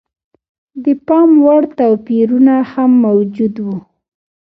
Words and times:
د 0.83 0.85
پاموړ 1.07 1.61
توپیرونه 1.79 2.55
هم 2.71 2.91
موجود 3.05 3.55
و. 3.65 3.67